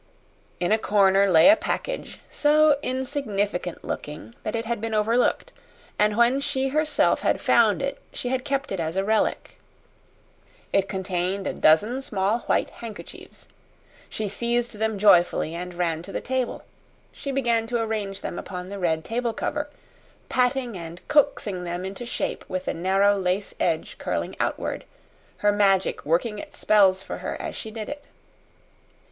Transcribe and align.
In 0.59 0.71
a 0.71 0.79
corner 0.79 1.29
lay 1.29 1.49
a 1.49 1.55
package 1.55 2.19
so 2.27 2.75
insignificant 2.81 3.83
looking 3.83 4.33
that 4.41 4.55
it 4.55 4.65
had 4.65 4.81
been 4.81 4.95
overlooked, 4.95 5.53
and 5.99 6.17
when 6.17 6.39
she 6.41 6.69
herself 6.69 7.19
had 7.19 7.39
found 7.39 7.83
it 7.83 8.01
she 8.11 8.29
had 8.29 8.43
kept 8.43 8.71
it 8.71 8.79
as 8.79 8.97
a 8.97 9.03
relic. 9.03 9.59
It 10.73 10.89
contained 10.89 11.45
a 11.45 11.53
dozen 11.53 12.01
small 12.01 12.39
white 12.47 12.71
handkerchiefs. 12.71 13.47
She 14.09 14.27
seized 14.27 14.79
them 14.79 14.97
joyfully 14.97 15.53
and 15.53 15.75
ran 15.77 16.01
to 16.01 16.11
the 16.11 16.19
table. 16.19 16.63
She 17.11 17.31
began 17.31 17.67
to 17.67 17.79
arrange 17.79 18.21
them 18.21 18.39
upon 18.39 18.69
the 18.69 18.79
red 18.79 19.05
table 19.05 19.33
cover, 19.33 19.69
patting 20.29 20.75
and 20.75 20.99
coaxing 21.09 21.63
them 21.63 21.85
into 21.85 22.07
shape 22.07 22.43
with 22.49 22.65
the 22.65 22.73
narrow 22.73 23.19
lace 23.19 23.53
edge 23.59 23.99
curling 23.99 24.35
outward, 24.39 24.83
her 25.45 25.51
Magic 25.51 26.03
working 26.07 26.39
its 26.39 26.57
spells 26.57 27.03
for 27.03 27.19
her 27.19 27.39
as 27.39 27.55
she 27.55 27.69
did 27.69 27.87
it. 27.87 28.03